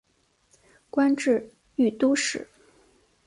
[0.89, 1.53] 官至
[1.99, 2.47] 都御史。